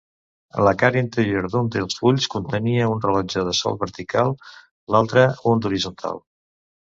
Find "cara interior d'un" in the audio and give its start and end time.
0.83-1.67